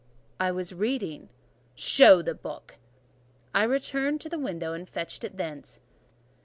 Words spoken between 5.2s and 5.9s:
it thence.